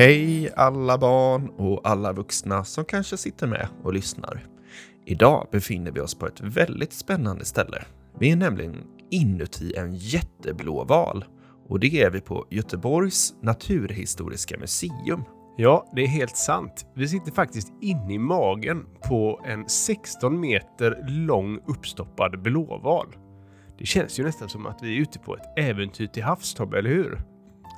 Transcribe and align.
Hej 0.00 0.50
alla 0.56 0.98
barn 0.98 1.48
och 1.56 1.80
alla 1.84 2.12
vuxna 2.12 2.64
som 2.64 2.84
kanske 2.84 3.16
sitter 3.16 3.46
med 3.46 3.68
och 3.82 3.94
lyssnar. 3.94 4.46
Idag 5.06 5.48
befinner 5.52 5.90
vi 5.90 6.00
oss 6.00 6.14
på 6.14 6.26
ett 6.26 6.40
väldigt 6.40 6.92
spännande 6.92 7.44
ställe. 7.44 7.84
Vi 8.18 8.30
är 8.30 8.36
nämligen 8.36 8.76
inuti 9.10 9.74
en 9.76 9.94
jätteblå 9.94 10.84
val 10.84 11.24
och 11.68 11.80
det 11.80 12.02
är 12.02 12.10
vi 12.10 12.20
på 12.20 12.46
Göteborgs 12.50 13.34
naturhistoriska 13.42 14.58
museum. 14.58 15.24
Ja, 15.56 15.90
det 15.94 16.02
är 16.02 16.08
helt 16.08 16.36
sant. 16.36 16.86
Vi 16.94 17.08
sitter 17.08 17.32
faktiskt 17.32 17.72
inne 17.80 18.14
i 18.14 18.18
magen 18.18 18.86
på 19.08 19.40
en 19.46 19.68
16 19.68 20.40
meter 20.40 21.04
lång 21.08 21.58
uppstoppad 21.66 22.42
blåval. 22.42 23.06
Det 23.78 23.86
känns 23.86 24.20
ju 24.20 24.24
nästan 24.24 24.48
som 24.48 24.66
att 24.66 24.82
vi 24.82 24.96
är 24.96 25.00
ute 25.00 25.18
på 25.18 25.36
ett 25.36 25.58
äventyr 25.58 26.06
till 26.06 26.22
havs, 26.22 26.54
Tobbe, 26.54 26.78
eller 26.78 26.90
hur? 26.90 27.29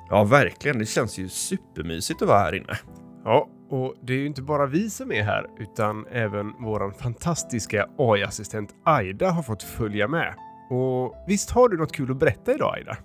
Ja, 0.09 0.23
verkligen. 0.23 0.79
Det 0.79 0.85
känns 0.85 1.17
ju 1.17 1.29
supermysigt 1.29 2.21
att 2.21 2.27
vara 2.27 2.39
här 2.39 2.55
inne. 2.55 2.77
Ja, 3.23 3.47
och 3.69 3.95
det 4.01 4.13
är 4.13 4.17
ju 4.17 4.25
inte 4.25 4.41
bara 4.41 4.65
vi 4.65 4.89
som 4.89 5.11
är 5.11 5.23
här, 5.23 5.45
utan 5.59 6.05
även 6.11 6.63
våran 6.63 6.93
fantastiska 6.93 7.87
AI-assistent 7.97 8.69
Aida 8.85 9.31
har 9.31 9.43
fått 9.43 9.63
följa 9.63 10.07
med. 10.07 10.33
Och 10.69 11.15
visst 11.27 11.51
har 11.51 11.69
du 11.69 11.77
något 11.77 11.91
kul 11.91 12.11
att 12.11 12.19
berätta 12.19 12.53
idag, 12.53 12.75
Aida? 12.75 12.97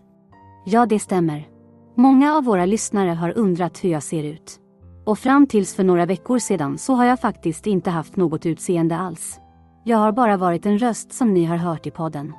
Ja, 0.66 0.86
det 0.86 0.98
stämmer. 0.98 1.48
Många 1.96 2.34
av 2.36 2.44
våra 2.44 2.66
lyssnare 2.66 3.10
har 3.10 3.38
undrat 3.38 3.84
hur 3.84 3.90
jag 3.90 4.02
ser 4.02 4.24
ut. 4.24 4.60
Och 5.06 5.18
fram 5.18 5.46
tills 5.46 5.74
för 5.74 5.84
några 5.84 6.06
veckor 6.06 6.38
sedan 6.38 6.78
så 6.78 6.94
har 6.94 7.04
jag 7.04 7.20
faktiskt 7.20 7.66
inte 7.66 7.90
haft 7.90 8.16
något 8.16 8.46
utseende 8.46 8.96
alls. 8.96 9.40
Jag 9.84 9.98
har 9.98 10.12
bara 10.12 10.36
varit 10.36 10.66
en 10.66 10.78
röst 10.78 11.12
som 11.12 11.34
ni 11.34 11.44
har 11.44 11.56
hört 11.56 11.86
i 11.86 11.90
podden. 11.90 12.32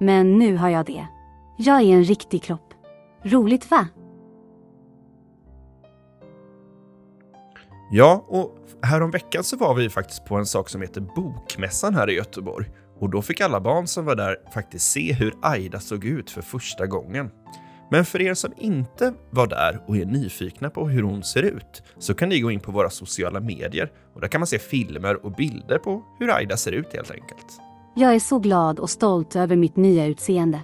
Men 0.00 0.38
nu 0.38 0.56
har 0.56 0.68
jag 0.68 0.86
det. 0.86 1.06
Jag 1.58 1.82
är 1.82 1.94
en 1.94 2.04
riktig 2.04 2.42
kropp. 2.42 2.74
Roligt 3.22 3.70
va? 3.70 3.86
Ja, 7.94 8.24
och 8.28 8.56
häromveckan 8.82 9.44
så 9.44 9.56
var 9.56 9.74
vi 9.74 9.90
faktiskt 9.90 10.24
på 10.24 10.36
en 10.36 10.46
sak 10.46 10.68
som 10.68 10.82
heter 10.82 11.00
Bokmässan 11.00 11.94
här 11.94 12.10
i 12.10 12.14
Göteborg. 12.14 12.66
Och 13.00 13.10
då 13.10 13.22
fick 13.22 13.40
alla 13.40 13.60
barn 13.60 13.86
som 13.86 14.04
var 14.04 14.16
där 14.16 14.36
faktiskt 14.54 14.90
se 14.90 15.12
hur 15.12 15.34
Aida 15.42 15.80
såg 15.80 16.04
ut 16.04 16.30
för 16.30 16.42
första 16.42 16.86
gången. 16.86 17.30
Men 17.90 18.04
för 18.04 18.22
er 18.22 18.34
som 18.34 18.52
inte 18.56 19.14
var 19.30 19.46
där 19.46 19.80
och 19.86 19.96
är 19.96 20.04
nyfikna 20.04 20.70
på 20.70 20.88
hur 20.88 21.02
hon 21.02 21.22
ser 21.22 21.42
ut 21.42 21.82
så 21.98 22.14
kan 22.14 22.28
ni 22.28 22.40
gå 22.40 22.50
in 22.50 22.60
på 22.60 22.72
våra 22.72 22.90
sociala 22.90 23.40
medier 23.40 23.92
och 24.14 24.20
där 24.20 24.28
kan 24.28 24.40
man 24.40 24.46
se 24.46 24.58
filmer 24.58 25.26
och 25.26 25.32
bilder 25.32 25.78
på 25.78 26.02
hur 26.18 26.34
Aida 26.36 26.56
ser 26.56 26.72
ut 26.72 26.92
helt 26.92 27.10
enkelt. 27.10 27.46
Jag 27.94 28.14
är 28.14 28.20
så 28.20 28.38
glad 28.38 28.78
och 28.78 28.90
stolt 28.90 29.36
över 29.36 29.56
mitt 29.56 29.76
nya 29.76 30.06
utseende. 30.06 30.60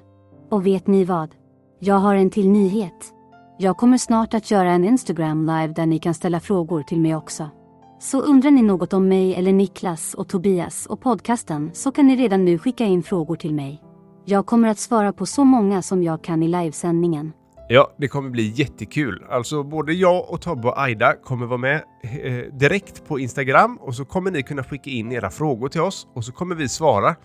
Och 0.51 0.67
vet 0.67 0.87
ni 0.87 1.05
vad? 1.05 1.35
Jag 1.79 1.95
har 1.95 2.15
en 2.15 2.31
till 2.31 2.49
nyhet. 2.49 3.18
Jag 3.61 3.77
kommer 3.77 3.99
snart 3.99 4.35
att 4.35 4.51
göra 4.51 4.71
en 4.71 4.85
Instagram 4.85 5.47
live 5.47 5.69
där 5.69 5.87
ni 5.87 5.99
kan 5.99 6.15
ställa 6.15 6.41
frågor 6.41 6.83
till 6.83 7.01
mig 7.01 7.17
också. 7.17 7.51
Så 7.99 8.21
undrar 8.21 8.51
ni 8.51 8.63
något 8.63 8.93
om 8.93 9.09
mig 9.09 9.35
eller 9.35 9.53
Niklas 9.53 10.15
och 10.15 10.29
Tobias 10.29 10.87
och 10.87 11.01
podcasten 11.01 11.71
så 11.73 11.93
kan 11.93 12.07
ni 12.07 12.17
redan 12.17 12.45
nu 12.45 12.59
skicka 12.59 12.85
in 12.85 13.03
frågor 13.03 13.37
till 13.37 13.55
mig. 13.55 13.83
Jag 14.25 14.47
kommer 14.47 14.69
att 14.69 14.79
svara 14.79 15.13
på 15.13 15.27
så 15.27 15.45
många 15.45 15.83
som 15.83 16.03
jag 16.03 16.25
kan 16.25 16.43
i 16.43 16.49
livesändningen. 16.49 17.33
Ja, 17.69 17.95
det 17.99 18.09
kommer 18.09 18.31
bli 18.31 18.49
jättekul. 18.49 19.25
Alltså 19.31 19.63
både 19.63 19.93
jag 19.93 20.31
och 20.31 20.41
Tobbe 20.41 20.69
och 20.69 20.83
Aida 20.83 21.15
kommer 21.25 21.47
vara 21.47 21.59
med 21.59 21.83
eh, 22.03 22.55
direkt 22.59 23.07
på 23.09 23.19
Instagram 23.19 23.79
och 23.81 23.95
så 23.95 24.05
kommer 24.05 24.31
ni 24.31 24.43
kunna 24.43 24.65
skicka 24.65 24.91
in 24.91 25.13
era 25.13 25.31
frågor 25.31 25.69
till 25.69 25.81
oss 25.81 26.09
och 26.15 26.25
så 26.25 26.33
kommer 26.33 26.55
vi 26.55 26.69
svara. 26.69 27.17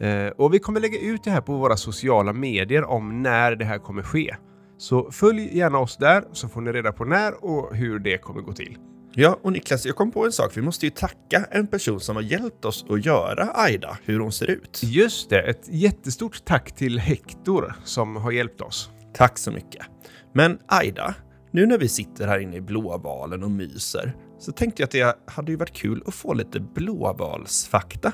Eh, 0.00 0.26
och 0.26 0.54
vi 0.54 0.58
kommer 0.58 0.80
lägga 0.80 0.98
ut 0.98 1.24
det 1.24 1.30
här 1.30 1.40
på 1.40 1.56
våra 1.56 1.76
sociala 1.76 2.32
medier 2.32 2.84
om 2.84 3.22
när 3.22 3.56
det 3.56 3.64
här 3.64 3.78
kommer 3.78 4.02
ske. 4.02 4.36
Så 4.82 5.10
följ 5.10 5.56
gärna 5.56 5.78
oss 5.78 5.96
där 5.96 6.24
så 6.32 6.48
får 6.48 6.60
ni 6.60 6.72
reda 6.72 6.92
på 6.92 7.04
när 7.04 7.44
och 7.44 7.76
hur 7.76 7.98
det 7.98 8.18
kommer 8.18 8.40
gå 8.42 8.52
till. 8.52 8.76
Ja, 9.14 9.38
och 9.42 9.52
Niklas, 9.52 9.86
jag 9.86 9.96
kom 9.96 10.10
på 10.10 10.24
en 10.24 10.32
sak. 10.32 10.56
Vi 10.56 10.62
måste 10.62 10.86
ju 10.86 10.90
tacka 10.90 11.46
en 11.50 11.66
person 11.66 12.00
som 12.00 12.16
har 12.16 12.22
hjälpt 12.22 12.64
oss 12.64 12.84
att 12.88 13.06
göra 13.06 13.48
Aida, 13.54 13.98
hur 14.04 14.20
hon 14.20 14.32
ser 14.32 14.50
ut. 14.50 14.80
Just 14.82 15.30
det, 15.30 15.40
ett 15.40 15.68
jättestort 15.68 16.44
tack 16.44 16.72
till 16.72 16.98
Hector 16.98 17.74
som 17.84 18.16
har 18.16 18.32
hjälpt 18.32 18.60
oss. 18.60 18.90
Tack 19.14 19.38
så 19.38 19.50
mycket. 19.50 19.86
Men 20.32 20.58
Aida, 20.66 21.14
nu 21.50 21.66
när 21.66 21.78
vi 21.78 21.88
sitter 21.88 22.26
här 22.26 22.38
inne 22.38 22.56
i 22.56 22.60
Blåvalen 22.60 23.42
och 23.42 23.50
myser 23.50 24.16
så 24.38 24.52
tänkte 24.52 24.82
jag 24.82 24.86
att 24.86 25.16
det 25.26 25.32
hade 25.32 25.52
ju 25.52 25.56
varit 25.58 25.72
kul 25.72 26.02
att 26.06 26.14
få 26.14 26.34
lite 26.34 26.60
blåvalsfakta. 26.60 28.12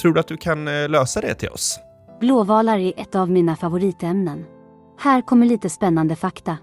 Tror 0.00 0.12
du 0.12 0.20
att 0.20 0.28
du 0.28 0.36
kan 0.36 0.68
eh, 0.68 0.88
lösa 0.88 1.20
det 1.20 1.34
till 1.34 1.48
oss? 1.48 1.80
Blåvalar 2.20 2.78
är 2.78 2.92
ett 2.96 3.14
av 3.14 3.30
mina 3.30 3.56
favoritämnen. 3.56 4.44
Här 4.98 5.22
kommer 5.22 5.46
lite 5.46 5.70
spännande 5.70 6.16
fakta. 6.16 6.58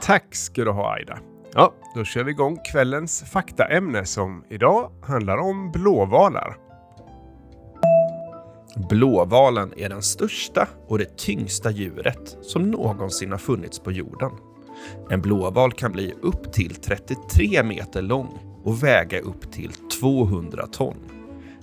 Tack 0.00 0.34
ska 0.34 0.64
du 0.64 0.70
ha 0.70 0.94
Aida. 0.94 1.18
Ja, 1.54 1.74
då 1.94 2.04
kör 2.04 2.24
vi 2.24 2.30
igång 2.30 2.58
kvällens 2.72 3.22
faktaämne 3.22 4.04
som 4.04 4.44
idag 4.48 4.90
handlar 5.02 5.38
om 5.38 5.70
blåvalar. 5.72 6.56
Blåvalen 8.90 9.72
är 9.76 9.88
den 9.88 10.02
största 10.02 10.68
och 10.86 10.98
det 10.98 11.16
tyngsta 11.16 11.70
djuret 11.70 12.38
som 12.40 12.70
någonsin 12.70 13.30
har 13.30 13.38
funnits 13.38 13.78
på 13.78 13.92
jorden. 13.92 14.30
En 15.10 15.20
blåval 15.20 15.72
kan 15.72 15.92
bli 15.92 16.14
upp 16.22 16.52
till 16.52 16.74
33 16.74 17.62
meter 17.62 18.02
lång 18.02 18.38
och 18.64 18.82
väga 18.82 19.20
upp 19.20 19.52
till 19.52 19.72
200 20.00 20.66
ton. 20.66 21.17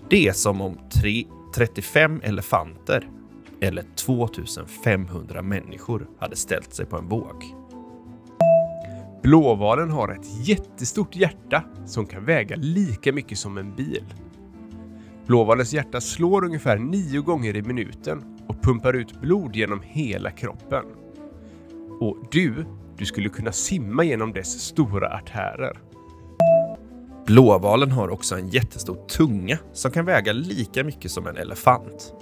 Det 0.10 0.28
är 0.28 0.34
som 0.34 0.62
om 0.62 0.78
tre, 0.90 1.24
35 1.56 2.22
elefanter 2.24 3.10
eller 3.62 3.84
2500 3.96 5.42
människor 5.42 6.08
hade 6.20 6.36
ställt 6.36 6.74
sig 6.74 6.86
på 6.86 6.98
en 6.98 7.08
våg. 7.08 7.44
Blåvalen 9.24 9.92
har 9.92 10.10
ett 10.10 10.48
jättestort 10.48 11.16
hjärta 11.16 11.64
som 11.86 12.06
kan 12.06 12.26
väga 12.26 12.56
lika 12.56 13.14
mycket 13.14 13.38
som 13.38 13.58
en 13.58 13.76
bil. 13.76 14.04
Blåvalens 15.28 15.74
hjärta 15.74 16.02
slår 16.02 16.46
ungefär 16.46 16.78
nio 16.78 17.22
gånger 17.22 17.56
i 17.56 17.62
minuten 17.62 18.24
och 18.48 18.62
pumpar 18.62 18.94
ut 18.94 19.22
blod 19.22 19.56
genom 19.56 19.82
hela 19.84 20.32
kroppen. 20.32 20.86
Och 22.00 22.18
du, 22.32 22.66
du 22.98 23.06
skulle 23.06 23.30
kunna 23.30 23.52
simma 23.52 24.04
genom 24.04 24.34
dess 24.34 24.62
stora 24.62 25.10
artärer. 25.10 25.80
Blåvalen 27.26 27.92
har 27.92 28.10
också 28.10 28.36
en 28.36 28.48
jättestor 28.48 29.08
tunga 29.08 29.58
som 29.74 29.92
kan 29.92 30.06
väga 30.06 30.34
lika 30.34 30.84
mycket 30.84 31.12
som 31.12 31.28
en 31.28 31.38
elefant. 31.38 32.14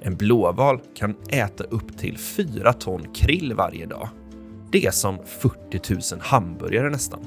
En 0.00 0.16
blåval 0.16 0.80
kan 0.94 1.14
äta 1.28 1.64
upp 1.64 1.98
till 1.98 2.18
4 2.18 2.72
ton 2.72 3.12
krill 3.14 3.54
varje 3.54 3.86
dag. 3.86 4.08
Det 4.72 4.86
är 4.86 4.90
som 4.90 5.18
40 5.26 6.14
000 6.14 6.20
hamburgare 6.20 6.90
nästan. 6.90 7.26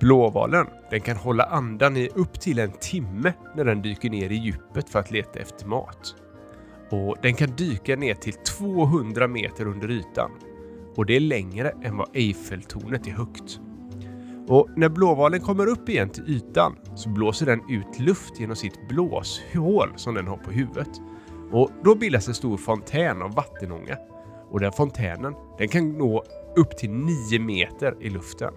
Blåvalen 0.00 0.66
den 0.90 1.00
kan 1.00 1.16
hålla 1.16 1.44
andan 1.44 1.96
i 1.96 2.08
upp 2.14 2.40
till 2.40 2.58
en 2.58 2.72
timme 2.72 3.32
när 3.56 3.64
den 3.64 3.82
dyker 3.82 4.10
ner 4.10 4.30
i 4.30 4.36
djupet 4.36 4.88
för 4.88 4.98
att 4.98 5.10
leta 5.10 5.38
efter 5.38 5.66
mat. 5.66 6.14
Och 6.90 7.16
Den 7.22 7.34
kan 7.34 7.56
dyka 7.56 7.96
ner 7.96 8.14
till 8.14 8.34
200 8.58 9.28
meter 9.28 9.66
under 9.66 9.90
ytan. 9.90 10.30
Och 10.96 11.06
det 11.06 11.16
är 11.16 11.20
längre 11.20 11.72
än 11.82 11.96
vad 11.96 12.08
Eiffeltornet 12.14 13.06
är 13.06 13.10
högt. 13.10 13.60
Och 14.48 14.68
när 14.76 14.88
blåvalen 14.88 15.40
kommer 15.40 15.66
upp 15.66 15.88
igen 15.88 16.10
till 16.10 16.28
ytan 16.28 16.76
så 16.96 17.08
blåser 17.08 17.46
den 17.46 17.60
ut 17.70 18.00
luft 18.00 18.40
genom 18.40 18.56
sitt 18.56 18.88
blåshål 18.88 19.92
som 19.96 20.14
den 20.14 20.26
har 20.26 20.36
på 20.36 20.50
huvudet. 20.50 20.88
Och 21.52 21.70
då 21.84 21.94
bildas 21.94 22.28
en 22.28 22.34
stor 22.34 22.56
fontän 22.56 23.22
av 23.22 23.34
vattenånga. 23.34 23.96
Och 24.50 24.60
den 24.60 24.72
fontänen 24.72 25.34
den 25.58 25.68
kan 25.68 25.92
nå 25.92 26.24
upp 26.56 26.76
till 26.76 26.90
9 26.90 27.40
meter 27.40 27.94
i 28.00 28.10
luften. 28.10 28.52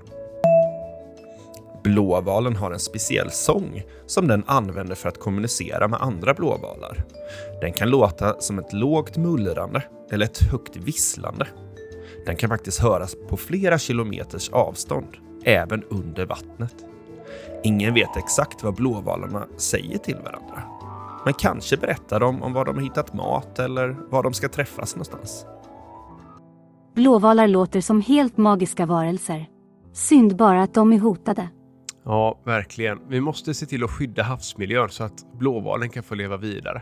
Blåvalen 1.83 2.55
har 2.55 2.71
en 2.71 2.79
speciell 2.79 3.31
sång 3.31 3.83
som 4.05 4.27
den 4.27 4.43
använder 4.47 4.95
för 4.95 5.09
att 5.09 5.19
kommunicera 5.19 5.87
med 5.87 6.01
andra 6.01 6.33
blåvalar. 6.33 7.03
Den 7.61 7.73
kan 7.73 7.89
låta 7.89 8.39
som 8.39 8.59
ett 8.59 8.73
lågt 8.73 9.17
mullrande 9.17 9.83
eller 10.11 10.25
ett 10.25 10.41
högt 10.51 10.75
visslande. 10.75 11.47
Den 12.25 12.35
kan 12.35 12.49
faktiskt 12.49 12.79
höras 12.79 13.15
på 13.29 13.37
flera 13.37 13.77
kilometers 13.77 14.49
avstånd, 14.49 15.17
även 15.43 15.83
under 15.83 16.25
vattnet. 16.25 16.75
Ingen 17.63 17.93
vet 17.93 18.17
exakt 18.17 18.63
vad 18.63 18.75
blåvalarna 18.75 19.47
säger 19.57 19.97
till 19.97 20.17
varandra. 20.23 20.63
Men 21.25 21.33
kanske 21.33 21.77
berättar 21.77 22.19
de 22.19 22.43
om 22.43 22.53
var 22.53 22.65
de 22.65 22.75
har 22.75 22.83
hittat 22.83 23.13
mat 23.13 23.59
eller 23.59 23.95
var 24.09 24.23
de 24.23 24.33
ska 24.33 24.49
träffas 24.49 24.95
någonstans. 24.95 25.45
Blåvalar 26.95 27.47
låter 27.47 27.81
som 27.81 28.01
helt 28.01 28.37
magiska 28.37 28.85
varelser. 28.85 29.45
Synd 29.93 30.35
bara 30.35 30.63
att 30.63 30.73
de 30.73 30.93
är 30.93 30.99
hotade. 30.99 31.49
Ja, 32.03 32.41
verkligen. 32.45 32.99
Vi 33.07 33.21
måste 33.21 33.53
se 33.53 33.65
till 33.65 33.83
att 33.83 33.91
skydda 33.91 34.23
havsmiljön 34.23 34.89
så 34.89 35.03
att 35.03 35.33
blåvalen 35.39 35.89
kan 35.89 36.03
få 36.03 36.15
leva 36.15 36.37
vidare. 36.37 36.81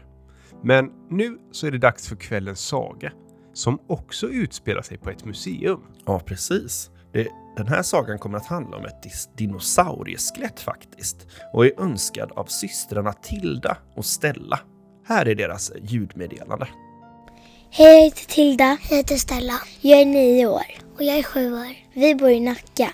Men 0.63 0.91
nu 1.09 1.37
så 1.51 1.67
är 1.67 1.71
det 1.71 1.77
dags 1.77 2.07
för 2.07 2.15
kvällens 2.15 2.59
saga 2.59 3.11
som 3.53 3.79
också 3.87 4.27
utspelar 4.27 4.81
sig 4.81 4.97
på 4.97 5.09
ett 5.09 5.25
museum. 5.25 5.81
Ja, 6.05 6.19
precis. 6.19 6.91
Det, 7.13 7.27
den 7.57 7.67
här 7.67 7.83
sagan 7.83 8.19
kommer 8.19 8.37
att 8.37 8.45
handla 8.45 8.77
om 8.77 8.85
ett 8.85 9.37
dinosaurieskelett 9.37 10.59
faktiskt 10.59 11.27
och 11.53 11.65
är 11.65 11.81
önskad 11.81 12.31
av 12.31 12.45
systrarna 12.45 13.13
Tilda 13.13 13.77
och 13.95 14.05
Stella. 14.05 14.59
Här 15.07 15.27
är 15.27 15.35
deras 15.35 15.71
ljudmeddelande. 15.81 16.67
Hej, 17.71 17.95
jag 17.95 18.03
heter 18.03 18.25
Tilda. 18.25 18.77
Jag 18.89 18.97
heter 18.97 19.15
Stella. 19.15 19.53
Jag 19.81 20.01
är 20.01 20.05
nio 20.05 20.47
år. 20.47 20.65
Och 20.95 21.03
jag 21.03 21.17
är 21.17 21.23
sju 21.23 21.53
år. 21.53 21.75
Vi 21.93 22.15
bor 22.15 22.29
i 22.29 22.39
Nacka. 22.39 22.93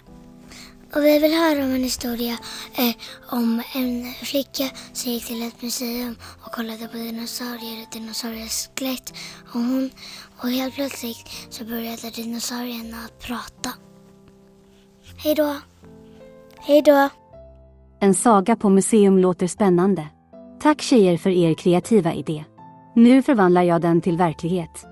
Och 0.95 1.03
vi 1.03 1.19
vill 1.19 1.33
höra 1.33 1.63
om 1.63 1.71
en 1.71 1.83
historia 1.83 2.37
eh, 2.77 2.95
om 3.29 3.63
en 3.75 4.13
flicka 4.13 4.69
som 4.93 5.11
gick 5.11 5.25
till 5.25 5.47
ett 5.47 5.61
museum 5.61 6.15
och 6.45 6.51
kollade 6.51 6.87
på 6.87 6.97
dinosaurier 6.97 7.81
och 7.81 7.93
dinosaurieskelett. 7.93 9.13
Och, 9.47 9.59
hon, 9.59 9.91
och 10.37 10.49
helt 10.49 10.75
plötsligt 10.75 11.17
så 11.49 11.65
började 11.65 12.09
dinosaurierna 12.09 12.97
att 13.05 13.19
prata. 13.19 13.73
Hej 15.17 15.35
då. 15.35 15.55
Hej 16.59 16.81
då. 16.81 17.09
En 17.99 18.13
saga 18.13 18.55
på 18.55 18.69
museum 18.69 19.17
låter 19.17 19.47
spännande. 19.47 20.07
Tack 20.61 20.81
tjejer 20.81 21.17
för 21.17 21.29
er 21.29 21.53
kreativa 21.53 22.13
idé. 22.13 22.45
Nu 22.95 23.23
förvandlar 23.23 23.63
jag 23.63 23.81
den 23.81 24.01
till 24.01 24.17
verklighet. 24.17 24.85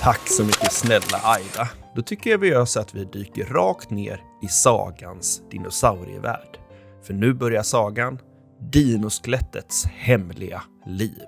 Tack 0.00 0.28
så 0.28 0.44
mycket 0.44 0.72
snälla 0.72 1.18
Aida. 1.24 1.68
Då 1.96 2.02
tycker 2.02 2.30
jag 2.30 2.38
vi 2.38 2.48
gör 2.48 2.64
så 2.64 2.80
att 2.80 2.94
vi 2.94 3.04
dyker 3.04 3.44
rakt 3.44 3.90
ner 3.90 4.20
i 4.42 4.48
sagans 4.48 5.42
dinosaurievärld. 5.50 6.58
För 7.02 7.14
nu 7.14 7.34
börjar 7.34 7.62
sagan 7.62 8.18
Dinoskelettets 8.72 9.84
hemliga 9.84 10.62
liv. 10.86 11.26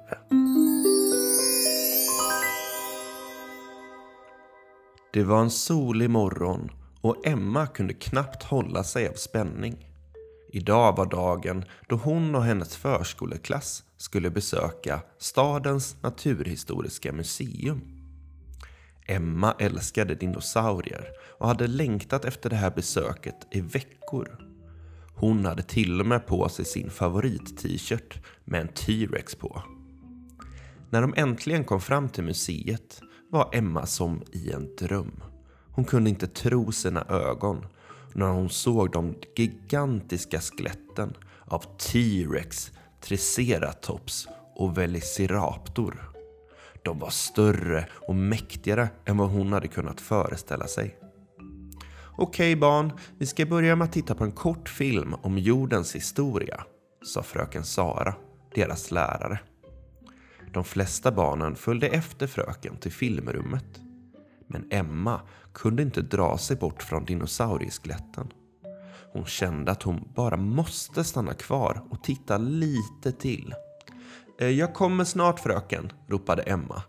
Det 5.15 5.25
var 5.25 5.41
en 5.41 5.51
solig 5.51 6.11
morgon 6.11 6.71
och 7.01 7.27
Emma 7.27 7.67
kunde 7.67 7.95
knappt 7.95 8.43
hålla 8.43 8.85
sig 8.85 9.09
av 9.09 9.13
spänning. 9.13 9.89
Idag 10.53 10.97
var 10.97 11.07
dagen 11.07 11.65
då 11.89 11.97
hon 11.97 12.35
och 12.35 12.45
hennes 12.45 12.77
förskoleklass 12.77 13.85
skulle 13.97 14.31
besöka 14.31 15.03
stadens 15.19 16.03
naturhistoriska 16.03 17.13
museum. 17.13 17.81
Emma 19.07 19.55
älskade 19.59 20.15
dinosaurier 20.15 21.05
och 21.39 21.49
hade 21.49 21.67
längtat 21.67 22.25
efter 22.25 22.51
det 22.51 22.57
här 22.57 22.71
besöket 22.71 23.47
i 23.51 23.61
veckor. 23.61 24.39
Hon 25.15 25.45
hade 25.45 25.63
till 25.63 26.01
och 26.01 26.07
med 26.07 26.27
på 26.27 26.49
sig 26.49 26.65
sin 26.65 26.91
favorit-t-shirt 26.91 28.19
med 28.45 28.61
en 28.61 28.69
T-rex 28.69 29.35
på. 29.35 29.63
När 30.91 31.01
de 31.01 31.15
äntligen 31.17 31.65
kom 31.65 31.81
fram 31.81 32.09
till 32.09 32.25
museet 32.25 33.01
var 33.31 33.51
Emma 33.53 33.87
som 33.87 34.23
i 34.33 34.53
en 34.53 34.77
dröm. 34.77 35.23
Hon 35.73 35.85
kunde 35.85 36.11
inte 36.11 36.27
tro 36.27 36.73
sina 36.73 37.05
ögon 37.09 37.67
när 38.13 38.27
hon 38.27 38.51
såg 38.51 38.93
de 38.93 39.15
gigantiska 39.37 40.41
skeletten 40.41 41.17
av 41.45 41.65
T-rex, 41.79 42.73
Triceratops 43.01 44.29
och 44.55 44.79
Velociraptor. 44.79 46.11
De 46.83 46.99
var 46.99 47.11
större 47.11 47.89
och 48.09 48.15
mäktigare 48.15 48.89
än 49.05 49.17
vad 49.17 49.31
hon 49.31 49.53
hade 49.53 49.69
kunnat 49.69 50.01
föreställa 50.01 50.67
sig. 50.67 50.97
Okej 52.17 52.57
barn, 52.57 52.93
vi 53.19 53.27
ska 53.27 53.47
börja 53.47 53.77
med 53.77 53.85
att 53.85 53.93
titta 53.93 54.15
på 54.15 54.25
en 54.25 54.33
kort 54.33 54.69
film 54.69 55.15
om 55.15 55.39
jordens 55.39 55.95
historia, 55.95 56.65
sa 57.05 57.23
fröken 57.23 57.65
Sara, 57.65 58.15
deras 58.55 58.91
lärare. 58.91 59.39
De 60.55 60.65
flesta 60.65 61.13
barnen 61.13 61.57
följde 61.57 61.89
efter 61.89 62.27
fröken 62.27 62.77
till 62.77 62.93
filmrummet. 62.93 63.81
Men 64.47 64.67
Emma 64.71 65.21
kunde 65.53 65.83
inte 65.83 66.03
dra 66.03 66.39
sig 66.39 66.57
bort 66.57 66.83
från 66.83 67.05
dinosaurieskeletten. 67.05 68.33
Hon 69.13 69.27
kände 69.27 69.73
att 69.73 69.83
hon 69.83 70.09
bara 70.15 70.37
måste 70.37 71.05
stanna 71.05 71.35
kvar 71.35 71.83
och 71.91 72.05
titta 72.05 72.39
lite 72.39 73.13
till. 73.13 73.55
Eh, 74.41 74.49
jag 74.49 74.75
kommer 74.75 75.05
snart 75.05 75.41
fröken, 75.41 75.93
ropade 76.09 76.43
Emma 76.43 76.83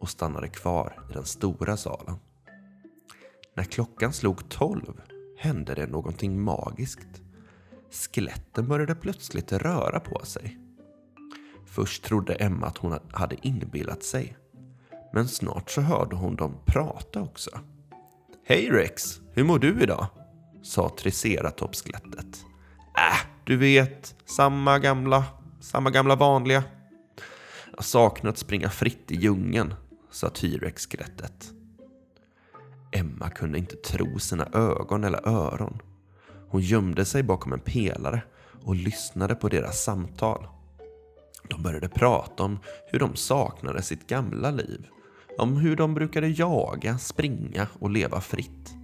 och 0.00 0.08
stannade 0.08 0.48
kvar 0.48 1.06
i 1.10 1.12
den 1.12 1.24
stora 1.24 1.76
salen. 1.76 2.16
När 3.56 3.64
klockan 3.64 4.12
slog 4.12 4.48
tolv 4.48 5.00
hände 5.38 5.74
det 5.74 5.86
någonting 5.86 6.40
magiskt. 6.40 7.22
Skeletten 7.90 8.68
började 8.68 8.94
plötsligt 8.94 9.52
röra 9.52 10.00
på 10.00 10.24
sig. 10.24 10.58
Först 11.74 12.04
trodde 12.04 12.34
Emma 12.34 12.66
att 12.66 12.78
hon 12.78 12.98
hade 13.12 13.36
inbillat 13.46 14.02
sig. 14.02 14.36
Men 15.12 15.28
snart 15.28 15.70
så 15.70 15.80
hörde 15.80 16.16
hon 16.16 16.36
dem 16.36 16.54
prata 16.66 17.22
också. 17.22 17.50
Hej 18.46 18.70
Rex, 18.70 19.20
hur 19.32 19.44
mår 19.44 19.58
du 19.58 19.82
idag? 19.82 20.06
sa 20.62 20.88
Triceratopskelettet. 20.88 22.44
Äh, 22.96 23.26
du 23.44 23.56
vet, 23.56 24.14
samma 24.24 24.78
gamla, 24.78 25.24
samma 25.60 25.90
gamla 25.90 26.16
vanliga. 26.16 26.64
Jag 27.76 27.84
saknar 27.84 28.30
att 28.30 28.38
springa 28.38 28.70
fritt 28.70 29.10
i 29.10 29.14
djungeln, 29.14 29.74
sa 30.10 30.28
T-rex-skelettet. 30.28 31.50
Emma 32.92 33.30
kunde 33.30 33.58
inte 33.58 33.76
tro 33.76 34.18
sina 34.18 34.48
ögon 34.52 35.04
eller 35.04 35.28
öron. 35.28 35.78
Hon 36.48 36.60
gömde 36.60 37.04
sig 37.04 37.22
bakom 37.22 37.52
en 37.52 37.60
pelare 37.60 38.22
och 38.64 38.76
lyssnade 38.76 39.34
på 39.34 39.48
deras 39.48 39.84
samtal. 39.84 40.46
De 41.48 41.62
började 41.62 41.88
prata 41.88 42.42
om 42.42 42.58
hur 42.86 42.98
de 42.98 43.16
saknade 43.16 43.82
sitt 43.82 44.06
gamla 44.06 44.50
liv. 44.50 44.86
Om 45.38 45.56
hur 45.56 45.76
de 45.76 45.94
brukade 45.94 46.28
jaga, 46.28 46.98
springa 46.98 47.66
och 47.78 47.90
leva 47.90 48.20
fritt. 48.20 48.74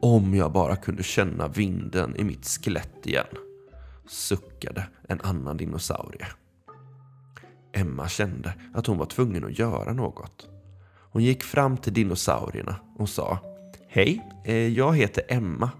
Om 0.00 0.34
jag 0.34 0.52
bara 0.52 0.76
kunde 0.76 1.02
känna 1.02 1.48
vinden 1.48 2.16
i 2.16 2.24
mitt 2.24 2.46
skelett 2.46 3.06
igen, 3.06 3.26
suckade 4.06 4.86
en 5.08 5.20
annan 5.20 5.56
dinosaurie. 5.56 6.26
Emma 7.72 8.08
kände 8.08 8.54
att 8.74 8.86
hon 8.86 8.98
var 8.98 9.06
tvungen 9.06 9.44
att 9.44 9.58
göra 9.58 9.92
något. 9.92 10.48
Hon 11.12 11.22
gick 11.22 11.42
fram 11.42 11.76
till 11.76 11.92
dinosaurierna 11.92 12.76
och 12.98 13.08
sa 13.08 13.38
Hej, 13.88 14.22
eh, 14.44 14.68
jag 14.68 14.96
heter 14.96 15.24
Emma. 15.28 15.70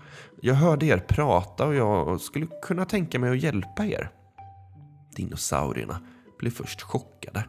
Jag 0.40 0.55
hörde 0.55 0.87
er 0.87 0.99
prata 0.99 1.67
och 1.67 1.75
jag 1.75 2.20
skulle 2.20 2.46
kunna 2.62 2.84
tänka 2.84 3.19
mig 3.19 3.31
att 3.31 3.43
hjälpa 3.43 3.84
er. 3.87 4.11
Dinosaurierna 5.17 6.01
blev 6.39 6.51
först 6.51 6.83
chockade. 6.83 7.45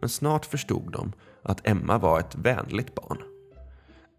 Men 0.00 0.08
snart 0.08 0.46
förstod 0.46 0.92
de 0.92 1.12
att 1.42 1.66
Emma 1.66 1.98
var 1.98 2.20
ett 2.20 2.34
vänligt 2.34 2.94
barn. 2.94 3.18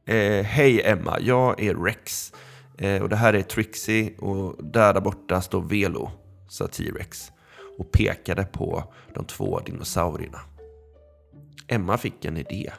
Eh, 0.06 0.46
Hej 0.46 0.82
Emma, 0.82 1.20
jag 1.20 1.64
är 1.64 1.76
Rex. 1.76 2.34
Eh, 2.78 3.02
och 3.02 3.10
det 3.10 3.16
här 3.16 3.34
är 3.34 3.42
Trixie 3.42 4.18
och 4.18 4.64
där, 4.64 4.94
där 4.94 5.02
borta 5.02 5.42
står 5.42 5.62
Velo, 5.62 6.12
sa 6.48 6.68
T-Rex 6.68 7.32
och 7.78 7.92
pekade 7.92 8.44
på 8.44 8.94
de 9.14 9.26
två 9.26 9.60
dinosaurierna. 9.60 10.40
Emma 11.68 11.98
fick 11.98 12.26
en 12.26 12.38
idé. 12.38 12.72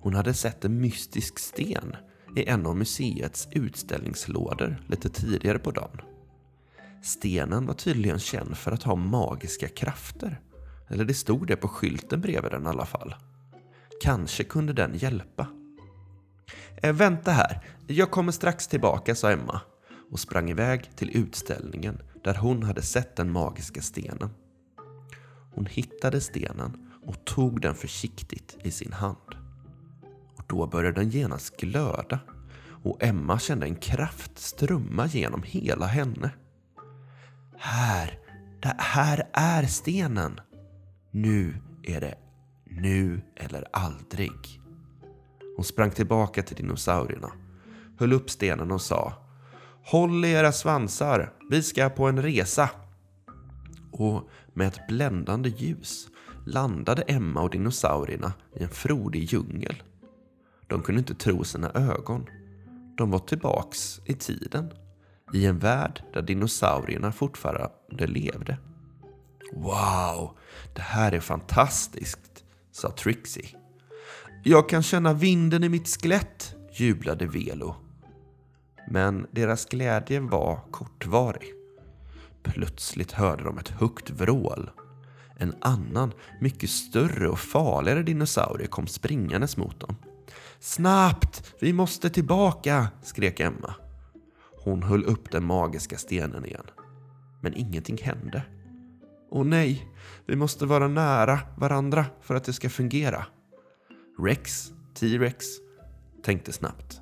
Hon 0.00 0.14
hade 0.14 0.34
sett 0.34 0.64
en 0.64 0.80
mystisk 0.80 1.38
sten 1.38 1.96
i 2.36 2.48
en 2.48 2.66
av 2.66 2.76
museets 2.76 3.48
utställningslådor 3.52 4.76
lite 4.88 5.08
tidigare 5.08 5.58
på 5.58 5.70
dagen. 5.70 6.00
Stenen 7.06 7.66
var 7.66 7.74
tydligen 7.74 8.18
känd 8.18 8.56
för 8.56 8.72
att 8.72 8.82
ha 8.82 8.94
magiska 8.94 9.68
krafter. 9.68 10.40
Eller 10.88 11.04
det 11.04 11.14
stod 11.14 11.46
det 11.46 11.56
på 11.56 11.68
skylten 11.68 12.20
bredvid 12.20 12.52
den 12.52 12.66
i 12.66 12.68
alla 12.68 12.86
fall. 12.86 13.14
Kanske 14.02 14.44
kunde 14.44 14.72
den 14.72 14.94
hjälpa. 14.94 15.48
Äh, 16.76 16.92
vänta 16.92 17.30
här, 17.30 17.64
jag 17.86 18.10
kommer 18.10 18.32
strax 18.32 18.68
tillbaka, 18.68 19.14
sa 19.14 19.30
Emma 19.30 19.60
och 20.10 20.20
sprang 20.20 20.50
iväg 20.50 20.96
till 20.96 21.16
utställningen 21.16 22.02
där 22.24 22.34
hon 22.34 22.62
hade 22.62 22.82
sett 22.82 23.16
den 23.16 23.32
magiska 23.32 23.82
stenen. 23.82 24.30
Hon 25.54 25.66
hittade 25.66 26.20
stenen 26.20 26.90
och 27.06 27.24
tog 27.24 27.60
den 27.60 27.74
försiktigt 27.74 28.56
i 28.64 28.70
sin 28.70 28.92
hand. 28.92 29.36
Och 30.36 30.44
då 30.46 30.66
började 30.66 31.00
den 31.00 31.10
genast 31.10 31.56
glöda 31.56 32.20
och 32.82 33.02
Emma 33.02 33.38
kände 33.38 33.66
en 33.66 33.76
kraft 33.76 34.38
strömma 34.38 35.06
genom 35.06 35.42
hela 35.42 35.86
henne. 35.86 36.30
Här, 37.58 38.18
det 38.60 38.74
här 38.78 39.28
är 39.32 39.62
stenen. 39.62 40.40
Nu 41.10 41.54
är 41.82 42.00
det 42.00 42.14
nu 42.64 43.20
eller 43.36 43.64
aldrig. 43.72 44.60
Hon 45.56 45.64
sprang 45.64 45.90
tillbaka 45.90 46.42
till 46.42 46.56
dinosaurierna, 46.56 47.32
höll 47.98 48.12
upp 48.12 48.30
stenen 48.30 48.70
och 48.70 48.80
sa 48.80 49.12
Håll 49.84 50.24
i 50.24 50.32
era 50.32 50.52
svansar, 50.52 51.32
vi 51.50 51.62
ska 51.62 51.88
på 51.88 52.06
en 52.06 52.22
resa. 52.22 52.70
Och 53.92 54.28
med 54.54 54.66
ett 54.66 54.86
bländande 54.88 55.48
ljus 55.48 56.08
landade 56.46 57.02
Emma 57.02 57.42
och 57.42 57.50
dinosaurierna 57.50 58.32
i 58.54 58.62
en 58.62 58.68
frodig 58.68 59.22
djungel. 59.22 59.82
De 60.66 60.82
kunde 60.82 60.98
inte 60.98 61.14
tro 61.14 61.44
sina 61.44 61.70
ögon. 61.70 62.26
De 62.96 63.10
var 63.10 63.18
tillbaks 63.18 64.00
i 64.04 64.14
tiden, 64.14 64.72
i 65.32 65.46
en 65.46 65.58
värld 65.58 66.02
där 66.12 66.22
dinosaurierna 66.22 67.12
fortfarande 67.12 68.06
levde. 68.06 68.58
Wow, 69.52 70.38
det 70.74 70.82
här 70.82 71.12
är 71.12 71.20
fantastiskt, 71.20 72.44
sa 72.72 72.90
Trixie. 72.90 73.48
Jag 74.44 74.68
kan 74.68 74.82
känna 74.82 75.12
vinden 75.12 75.64
i 75.64 75.68
mitt 75.68 75.88
skelett, 75.88 76.54
jublade 76.72 77.26
Velo. 77.26 77.74
Men 78.90 79.26
deras 79.30 79.66
glädje 79.66 80.20
var 80.20 80.60
kortvarig. 80.70 81.52
Plötsligt 82.42 83.12
hörde 83.12 83.44
de 83.44 83.58
ett 83.58 83.68
högt 83.68 84.10
vrål. 84.10 84.70
En 85.38 85.54
annan, 85.60 86.12
mycket 86.40 86.70
större 86.70 87.28
och 87.28 87.38
farligare 87.38 88.02
dinosaurie 88.02 88.66
kom 88.66 88.86
springandes 88.86 89.56
mot 89.56 89.80
dem. 89.80 89.96
Snabbt! 90.60 91.54
Vi 91.60 91.72
måste 91.72 92.10
tillbaka! 92.10 92.88
skrek 93.02 93.40
Emma. 93.40 93.74
Hon 94.66 94.82
höll 94.82 95.04
upp 95.04 95.30
den 95.30 95.44
magiska 95.44 95.98
stenen 95.98 96.44
igen. 96.44 96.66
Men 97.40 97.54
ingenting 97.54 97.98
hände. 98.02 98.42
Åh 99.30 99.44
nej, 99.44 99.88
vi 100.26 100.36
måste 100.36 100.66
vara 100.66 100.88
nära 100.88 101.38
varandra 101.56 102.06
för 102.20 102.34
att 102.34 102.44
det 102.44 102.52
ska 102.52 102.70
fungera. 102.70 103.26
Rex, 104.18 104.72
T-Rex, 104.94 105.46
tänkte 106.22 106.52
snabbt. 106.52 107.00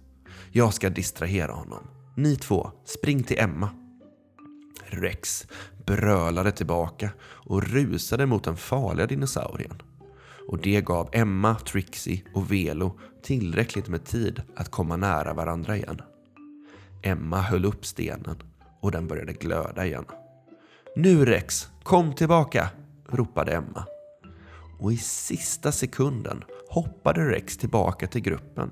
Jag 0.52 0.74
ska 0.74 0.90
distrahera 0.90 1.52
honom. 1.52 1.86
Ni 2.16 2.36
två, 2.36 2.70
spring 2.84 3.22
till 3.22 3.38
Emma. 3.38 3.68
Rex 4.84 5.46
brölade 5.86 6.52
tillbaka 6.52 7.10
och 7.20 7.62
rusade 7.62 8.26
mot 8.26 8.44
den 8.44 8.56
farliga 8.56 9.06
dinosaurien. 9.06 9.82
Och 10.48 10.58
det 10.58 10.80
gav 10.80 11.08
Emma, 11.12 11.54
Trixie 11.54 12.22
och 12.34 12.52
Velo 12.52 12.98
tillräckligt 13.22 13.88
med 13.88 14.04
tid 14.04 14.42
att 14.56 14.70
komma 14.70 14.96
nära 14.96 15.34
varandra 15.34 15.76
igen. 15.76 16.00
Emma 17.06 17.40
höll 17.40 17.64
upp 17.64 17.86
stenen 17.86 18.42
och 18.80 18.90
den 18.90 19.06
började 19.06 19.32
glöda 19.32 19.86
igen. 19.86 20.04
Nu 20.96 21.24
Rex, 21.24 21.68
kom 21.82 22.14
tillbaka! 22.14 22.70
ropade 23.08 23.52
Emma. 23.52 23.86
Och 24.78 24.92
i 24.92 24.96
sista 24.96 25.72
sekunden 25.72 26.44
hoppade 26.68 27.30
Rex 27.30 27.56
tillbaka 27.56 28.06
till 28.06 28.20
gruppen. 28.20 28.70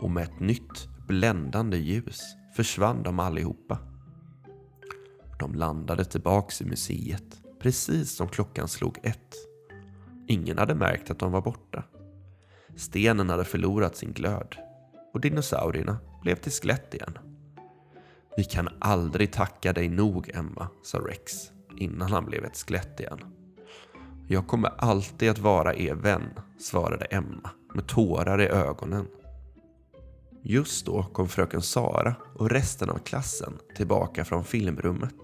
Och 0.00 0.10
med 0.10 0.22
ett 0.22 0.40
nytt 0.40 0.88
bländande 1.08 1.76
ljus 1.76 2.20
försvann 2.56 3.02
de 3.02 3.18
allihopa. 3.18 3.78
De 5.38 5.54
landade 5.54 6.04
tillbaks 6.04 6.60
i 6.60 6.64
museet 6.64 7.40
precis 7.60 8.10
som 8.10 8.28
klockan 8.28 8.68
slog 8.68 8.98
ett. 9.02 9.34
Ingen 10.26 10.58
hade 10.58 10.74
märkt 10.74 11.10
att 11.10 11.18
de 11.18 11.32
var 11.32 11.42
borta. 11.42 11.84
Stenen 12.76 13.30
hade 13.30 13.44
förlorat 13.44 13.96
sin 13.96 14.12
glöd 14.12 14.56
och 15.14 15.20
dinosaurierna 15.20 15.98
blev 16.22 16.34
till 16.34 16.52
skelett 16.52 16.94
igen. 16.94 17.18
Vi 18.36 18.44
kan 18.44 18.68
aldrig 18.78 19.32
tacka 19.32 19.72
dig 19.72 19.88
nog, 19.88 20.30
Emma, 20.34 20.68
sa 20.82 20.98
Rex 20.98 21.50
innan 21.76 22.10
han 22.10 22.24
blev 22.24 22.44
ett 22.44 22.56
skelett 22.56 23.00
igen. 23.00 23.18
Jag 24.28 24.46
kommer 24.46 24.72
alltid 24.78 25.30
att 25.30 25.38
vara 25.38 25.74
er 25.74 25.94
vän, 25.94 26.30
svarade 26.58 27.04
Emma 27.04 27.50
med 27.74 27.86
tårar 27.86 28.40
i 28.40 28.46
ögonen. 28.46 29.06
Just 30.42 30.86
då 30.86 31.02
kom 31.02 31.28
fröken 31.28 31.62
Sara 31.62 32.14
och 32.34 32.50
resten 32.50 32.90
av 32.90 32.98
klassen 32.98 33.58
tillbaka 33.76 34.24
från 34.24 34.44
filmrummet. 34.44 35.14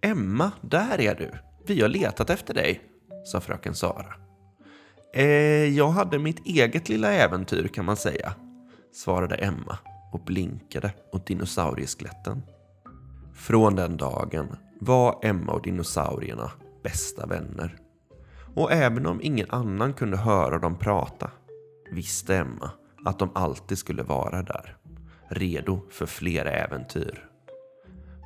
Emma, 0.00 0.52
där 0.60 1.00
är 1.00 1.14
du! 1.14 1.30
Vi 1.66 1.80
har 1.80 1.88
letat 1.88 2.30
efter 2.30 2.54
dig, 2.54 2.80
sa 3.24 3.40
fröken 3.40 3.74
Sara. 3.74 4.14
Eh, 5.14 5.24
jag 5.76 5.88
hade 5.88 6.18
mitt 6.18 6.46
eget 6.46 6.88
lilla 6.88 7.12
äventyr 7.12 7.68
kan 7.68 7.84
man 7.84 7.96
säga, 7.96 8.34
svarade 8.92 9.34
Emma 9.34 9.78
och 10.12 10.20
blinkade 10.24 10.94
åt 11.12 11.26
dinosaurieskeletten. 11.26 12.42
Från 13.34 13.74
den 13.74 13.96
dagen 13.96 14.56
var 14.80 15.18
Emma 15.22 15.52
och 15.52 15.62
dinosaurierna 15.62 16.50
bästa 16.82 17.26
vänner. 17.26 17.78
Och 18.54 18.72
även 18.72 19.06
om 19.06 19.20
ingen 19.22 19.50
annan 19.50 19.92
kunde 19.92 20.16
höra 20.16 20.58
dem 20.58 20.78
prata 20.78 21.30
visste 21.90 22.36
Emma 22.36 22.70
att 23.04 23.18
de 23.18 23.30
alltid 23.34 23.78
skulle 23.78 24.02
vara 24.02 24.42
där, 24.42 24.76
redo 25.28 25.80
för 25.90 26.06
fler 26.06 26.46
äventyr. 26.46 27.28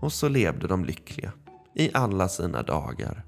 Och 0.01 0.13
så 0.13 0.29
levde 0.29 0.67
de 0.67 0.85
lyckliga 0.85 1.33
i 1.75 1.91
alla 1.95 2.29
sina 2.29 2.63
dagar, 2.63 3.25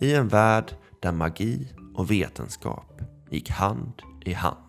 i 0.00 0.14
en 0.14 0.28
värld 0.28 0.72
där 1.00 1.12
magi 1.12 1.72
och 1.94 2.10
vetenskap 2.10 3.02
gick 3.30 3.50
hand 3.50 4.02
i 4.24 4.32
hand. 4.32 4.67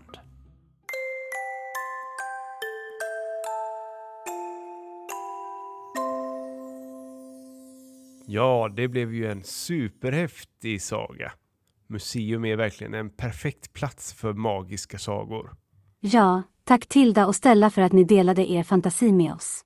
Ja, 8.31 8.69
det 8.75 8.87
blev 8.87 9.13
ju 9.13 9.31
en 9.31 9.43
superhäftig 9.43 10.81
saga. 10.81 11.31
Museum 11.87 12.45
är 12.45 12.55
verkligen 12.55 12.93
en 12.93 13.09
perfekt 13.09 13.73
plats 13.73 14.13
för 14.13 14.33
magiska 14.33 14.97
sagor. 14.97 15.55
Ja, 15.99 16.43
tack 16.63 16.87
Tilda 16.87 17.27
och 17.27 17.35
Stella 17.35 17.69
för 17.69 17.81
att 17.81 17.91
ni 17.91 18.03
delade 18.03 18.51
er 18.51 18.63
fantasi 18.63 19.11
med 19.11 19.33
oss. 19.33 19.61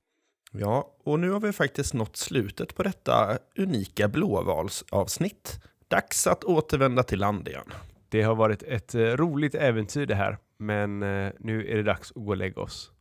Ja, 0.52 0.96
och 1.04 1.20
nu 1.20 1.30
har 1.30 1.40
vi 1.40 1.52
faktiskt 1.52 1.94
nått 1.94 2.16
slutet 2.16 2.74
på 2.74 2.82
detta 2.82 3.38
unika 3.56 4.08
blåvalsavsnitt. 4.08 5.60
Dags 5.88 6.26
att 6.26 6.44
återvända 6.44 7.02
till 7.02 7.18
land 7.18 7.48
igen. 7.48 7.72
Det 8.08 8.22
har 8.22 8.34
varit 8.34 8.62
ett 8.62 8.94
eh, 8.94 9.00
roligt 9.00 9.54
äventyr 9.54 10.06
det 10.06 10.14
här, 10.14 10.38
men 10.58 11.02
eh, 11.02 11.32
nu 11.38 11.66
är 11.66 11.76
det 11.76 11.82
dags 11.82 12.10
att 12.10 12.24
gå 12.24 12.30
och 12.30 12.36
lägga 12.36 12.62
oss. 12.62 12.92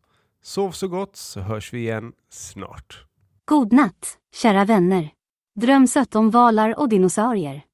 Sov 0.42 0.72
så 0.72 0.88
gott 0.88 1.16
så 1.16 1.40
hörs 1.40 1.74
vi 1.74 1.80
igen 1.80 2.14
snart. 2.30 3.06
God 3.46 3.74
natt, 3.74 4.18
kära 4.36 4.66
vänner. 4.66 5.10
Drömsött 5.56 6.16
om 6.16 6.30
valar 6.30 6.80
och 6.80 6.90
dinosaurier. 6.90 7.73